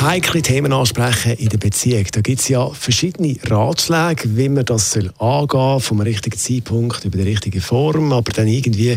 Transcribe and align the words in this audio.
Heikle 0.00 0.42
Themen 0.42 0.72
ansprechen 0.72 1.32
in 1.32 1.48
der 1.48 1.58
Beziehung. 1.58 2.06
Da 2.12 2.20
gibt 2.20 2.40
es 2.40 2.48
ja 2.48 2.68
verschiedene 2.70 3.36
Ratschläge, 3.44 4.36
wie 4.36 4.48
man 4.48 4.64
das 4.64 4.92
soll 4.92 5.12
angehen 5.18 5.80
vom 5.80 6.00
richtigen 6.00 6.38
Zeitpunkt 6.38 7.04
über 7.04 7.18
die 7.18 7.24
richtige 7.24 7.60
Form. 7.60 8.12
Aber 8.12 8.32
dann 8.32 8.46
irgendwie 8.46 8.96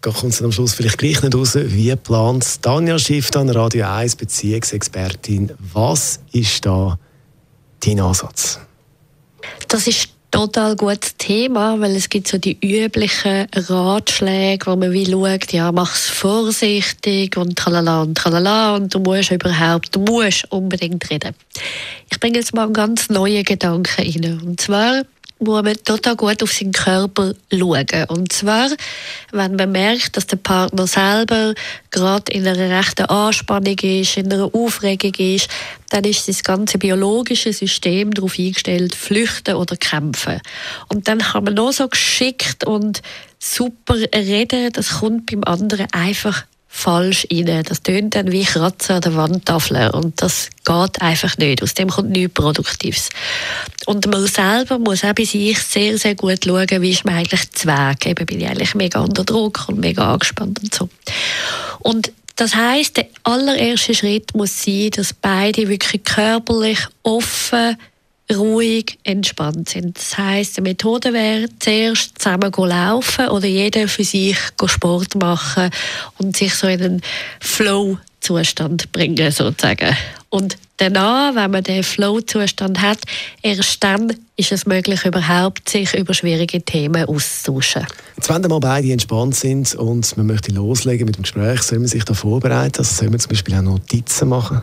kommt 0.00 0.32
es 0.32 0.42
am 0.42 0.52
Schluss 0.52 0.74
vielleicht 0.74 0.98
gleich 0.98 1.22
nicht 1.22 1.34
raus, 1.34 1.56
wie 1.56 1.94
plant 1.96 2.62
Tanja 2.62 2.98
Schiff, 2.98 3.30
dann 3.30 3.50
Radio 3.50 3.86
1 3.86 4.16
Beziehungsexpertin. 4.16 5.52
Was 5.72 6.20
ist 6.32 6.64
da 6.66 6.98
dein 7.84 8.00
Ansatz? 8.00 8.60
Das 9.68 9.86
ist 9.86 10.13
total 10.34 10.74
gutes 10.74 11.16
Thema, 11.16 11.80
weil 11.80 11.94
es 11.94 12.08
gibt 12.08 12.26
so 12.26 12.38
die 12.38 12.58
üblichen 12.60 13.46
Ratschläge, 13.54 14.66
wo 14.66 14.74
man 14.74 14.90
wie 14.90 15.06
schaut, 15.06 15.52
ja, 15.52 15.70
mach's 15.70 16.08
vorsichtig 16.10 17.36
und 17.36 17.56
tralala 17.56 18.02
und 18.02 18.16
tralala 18.16 18.74
und 18.74 18.92
du 18.92 18.98
musst 18.98 19.30
überhaupt, 19.30 19.94
du 19.94 20.00
musst 20.00 20.50
unbedingt 20.50 21.08
reden. 21.08 21.36
Ich 22.10 22.18
bringe 22.18 22.38
jetzt 22.38 22.52
mal 22.52 22.64
einen 22.64 22.72
ganz 22.72 23.10
neuen 23.10 23.44
Gedanken 23.44 23.86
rein. 23.96 24.40
Und 24.44 24.60
zwar, 24.60 25.04
muss 25.44 25.62
man 25.62 25.76
total 25.84 26.16
gut 26.16 26.42
auf 26.42 26.52
seinen 26.52 26.72
Körper 26.72 27.34
schauen. 27.52 27.86
Und 28.08 28.32
zwar, 28.32 28.70
wenn 29.32 29.56
man 29.56 29.72
merkt, 29.72 30.16
dass 30.16 30.26
der 30.26 30.36
Partner 30.36 30.86
selber 30.86 31.54
gerade 31.90 32.32
in 32.32 32.46
einer 32.46 32.78
rechten 32.78 33.06
Anspannung 33.06 33.78
ist, 33.78 34.16
in 34.16 34.32
einer 34.32 34.50
Aufregung 34.52 35.14
ist, 35.18 35.48
dann 35.90 36.04
ist 36.04 36.26
das 36.26 36.42
ganze 36.42 36.78
biologische 36.78 37.52
System 37.52 38.12
darauf 38.12 38.38
eingestellt, 38.38 38.94
flüchten 38.94 39.54
oder 39.54 39.76
kämpfen. 39.76 40.40
Und 40.88 41.06
dann 41.08 41.18
kann 41.18 41.44
man 41.44 41.54
noch 41.54 41.72
so 41.72 41.88
geschickt 41.88 42.64
und 42.64 43.02
super 43.38 43.96
reden, 44.14 44.72
das 44.72 45.00
kommt 45.00 45.30
beim 45.30 45.44
anderen 45.44 45.86
einfach 45.92 46.44
falsch 46.74 47.26
rein. 47.32 47.62
Das 47.62 47.82
tönt 47.82 48.16
dann 48.16 48.32
wie 48.32 48.44
Kratzen 48.44 48.96
an 48.96 49.00
der 49.00 49.14
Wandtafel 49.14 49.90
und 49.90 50.20
das 50.20 50.50
geht 50.64 51.00
einfach 51.00 51.38
nicht. 51.38 51.62
Aus 51.62 51.74
dem 51.74 51.88
kommt 51.88 52.10
nichts 52.10 52.34
Produktives. 52.34 53.10
Und 53.86 54.06
man 54.10 54.26
selber 54.26 54.78
muss 54.78 55.04
auch 55.04 55.14
bei 55.14 55.24
sich 55.24 55.58
sehr, 55.60 55.96
sehr 55.98 56.16
gut 56.16 56.44
schauen, 56.44 56.82
wie 56.82 56.90
ist 56.90 57.04
man 57.04 57.14
eigentlich 57.14 57.50
Zweig. 57.52 58.04
Eben 58.06 58.26
bin 58.26 58.40
ich 58.40 58.48
eigentlich 58.48 58.74
mega 58.74 59.00
unter 59.00 59.24
Druck 59.24 59.66
und 59.68 59.78
mega 59.78 60.12
angespannt 60.12 60.60
und 60.62 60.74
so. 60.74 60.88
Und 61.78 62.12
das 62.36 62.56
heißt, 62.56 62.96
der 62.96 63.06
allererste 63.22 63.94
Schritt 63.94 64.34
muss 64.34 64.64
sein, 64.64 64.90
dass 64.90 65.14
beide 65.14 65.68
wirklich 65.68 66.02
körperlich 66.02 66.80
offen 67.04 67.76
ruhig, 68.32 68.98
entspannt 69.04 69.68
sind. 69.68 69.96
Das 69.96 70.16
heißt, 70.16 70.56
die 70.56 70.60
Methode 70.62 71.12
wäre, 71.12 71.46
zuerst 71.58 72.18
zusammen 72.18 72.52
laufen 72.56 73.28
oder 73.28 73.46
jeder 73.46 73.86
für 73.88 74.04
sich 74.04 74.38
Sport 74.64 75.14
machen 75.16 75.70
und 76.18 76.36
sich 76.36 76.54
so 76.54 76.66
in 76.66 76.82
einen 76.82 77.02
Flow-Zustand 77.40 78.92
bringen, 78.92 79.30
sozusagen. 79.30 79.94
Und 80.30 80.56
danach, 80.78 81.34
wenn 81.34 81.50
man 81.50 81.62
den 81.62 81.82
Flow-Zustand 81.82 82.80
hat, 82.80 82.98
erst 83.42 83.84
dann 83.84 84.12
ist 84.36 84.52
es 84.52 84.66
möglich, 84.66 85.04
überhaupt 85.04 85.68
sich 85.68 85.94
über 85.94 86.12
schwierige 86.14 86.62
Themen 86.62 87.04
auszutauschen. 87.04 87.86
Jetzt, 88.16 88.28
wenn 88.30 88.42
mal 88.42 88.58
beide 88.58 88.90
entspannt 88.90 89.36
sind 89.36 89.74
und 89.74 90.16
man 90.16 90.26
möchte 90.26 90.50
loslegen 90.50 91.06
mit 91.06 91.16
dem 91.16 91.22
Gespräch, 91.22 91.62
soll 91.62 91.78
man 91.78 91.88
sich 91.88 92.04
da 92.04 92.14
vorbereiten? 92.14 92.78
Also 92.78 92.94
soll 92.94 93.10
man 93.10 93.20
zum 93.20 93.28
Beispiel 93.30 93.54
auch 93.54 93.62
Notizen 93.62 94.28
machen? 94.28 94.62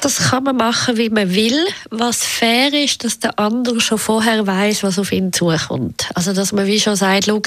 Das 0.00 0.30
kann 0.30 0.44
man 0.44 0.56
machen, 0.56 0.96
wie 0.96 1.10
man 1.10 1.34
will. 1.34 1.66
Was 1.90 2.24
fair 2.24 2.72
ist, 2.72 3.04
dass 3.04 3.18
der 3.18 3.38
andere 3.38 3.80
schon 3.80 3.98
vorher 3.98 4.46
weiß, 4.46 4.82
was 4.82 4.98
auf 4.98 5.12
ihn 5.12 5.32
zukommt. 5.32 6.08
Also, 6.14 6.32
dass 6.32 6.52
man 6.52 6.66
wie 6.66 6.80
schon 6.80 6.96
sagt, 6.96 7.26
Schau, 7.26 7.42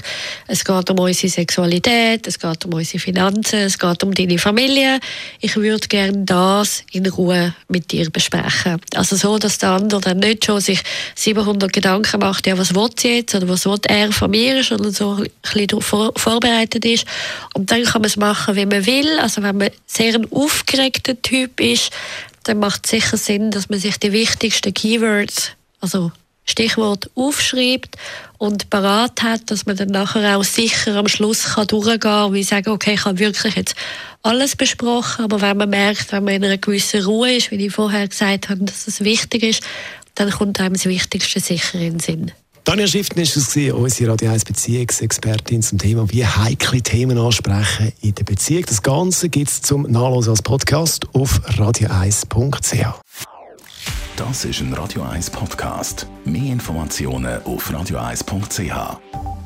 es 0.47 0.63
geht 0.63 0.89
um 0.91 0.99
unsere 0.99 1.31
Sexualität, 1.31 2.27
es 2.27 2.37
geht 2.37 2.65
um 2.65 2.73
unsere 2.73 2.99
Finanzen, 2.99 3.59
es 3.59 3.79
geht 3.79 4.03
um 4.03 4.13
deine 4.13 4.37
Familie. 4.37 4.99
Ich 5.39 5.55
würde 5.55 5.87
gerne 5.87 6.19
das 6.25 6.83
in 6.91 7.07
Ruhe 7.07 7.55
mit 7.69 7.91
dir 7.91 8.09
besprechen. 8.11 8.79
Also 8.95 9.15
so, 9.15 9.39
dass 9.39 9.57
der 9.57 9.71
andere 9.71 10.01
dann 10.01 10.19
nicht 10.19 10.45
schon 10.45 10.61
sich 10.61 10.81
700 11.15 11.73
Gedanken 11.73 12.19
macht, 12.19 12.45
ja, 12.45 12.57
was 12.57 12.75
will 12.75 12.89
sie 12.95 13.17
jetzt 13.17 13.33
oder 13.33 13.49
was 13.49 13.65
will 13.65 13.79
er 13.87 14.11
von 14.11 14.29
mir 14.29 14.59
ist 14.59 14.71
oder 14.71 14.91
so 14.91 15.15
ein 15.15 15.27
bisschen 15.41 15.81
vor, 15.81 16.13
vorbereitet 16.15 16.85
ist. 16.85 17.05
Und 17.53 17.71
dann 17.71 17.83
kann 17.83 18.01
man 18.01 18.09
es 18.09 18.17
machen, 18.17 18.55
wie 18.55 18.65
man 18.65 18.85
will. 18.85 19.19
Also 19.19 19.41
wenn 19.41 19.57
man 19.57 19.71
sehr 19.87 20.13
ein 20.13 20.31
aufgeregter 20.31 21.19
Typ 21.21 21.59
ist, 21.59 21.91
dann 22.43 22.59
macht 22.59 22.85
es 22.85 22.91
sicher 22.91 23.17
Sinn, 23.17 23.51
dass 23.51 23.69
man 23.69 23.79
sich 23.79 23.97
die 23.97 24.11
wichtigsten 24.11 24.73
Keywords, 24.73 25.51
also 25.79 26.11
Stichwort 26.45 27.09
aufschreibt 27.15 27.95
und 28.37 28.69
parat 28.69 29.23
hat, 29.23 29.49
dass 29.49 29.65
man 29.65 29.77
dann 29.77 29.89
nachher 29.89 30.37
auch 30.37 30.43
sicher 30.43 30.95
am 30.97 31.07
Schluss 31.07 31.55
kann 31.55 31.67
durchgehen 31.67 31.99
kann 32.01 32.31
und 32.33 32.43
sagen, 32.43 32.69
okay, 32.69 32.95
ich 32.95 33.05
habe 33.05 33.19
wirklich 33.19 33.55
jetzt 33.55 33.75
alles 34.23 34.55
besprochen, 34.55 35.23
aber 35.23 35.41
wenn 35.41 35.57
man 35.57 35.69
merkt, 35.69 36.11
wenn 36.11 36.25
man 36.25 36.33
in 36.33 36.45
einer 36.45 36.57
gewissen 36.57 37.03
Ruhe 37.03 37.35
ist, 37.35 37.51
wie 37.51 37.65
ich 37.65 37.73
vorher 37.73 38.07
gesagt 38.07 38.49
habe, 38.49 38.65
dass 38.65 38.87
es 38.87 39.01
wichtig 39.01 39.43
ist, 39.43 39.63
dann 40.15 40.31
kommt 40.31 40.59
einem 40.59 40.73
das 40.73 40.85
Wichtigste 40.85 41.39
sicher 41.39 41.79
in 41.79 41.93
den 41.93 41.99
Sinn. 41.99 42.31
Tanja 42.65 42.87
Schiften 42.87 43.19
ist 43.19 43.35
es 43.35 43.73
unsere 43.73 44.11
Radio 44.11 44.31
1 44.31 44.45
Beziehungsexpertin 44.45 45.61
zum 45.61 45.77
Thema, 45.77 46.09
wie 46.09 46.25
heikle 46.25 46.81
Themen 46.81 47.17
ansprechen 47.17 47.91
in 48.01 48.15
der 48.15 48.23
Beziehung. 48.23 48.63
Das 48.65 48.81
Ganze 48.81 49.27
gibt 49.27 49.49
es 49.49 49.61
zum 49.61 49.83
Nachlesen 49.83 50.31
als 50.31 50.41
Podcast 50.41 51.05
auf 51.13 51.41
radio1.ch. 51.57 53.01
Das 54.15 54.45
ist 54.45 54.61
ein 54.61 54.73
Radio 54.73 55.03
1 55.03 55.29
Podcast. 55.31 56.07
Mehr 56.23 56.53
Informationen 56.53 57.43
auf 57.43 57.69
radio1.ch. 57.69 59.42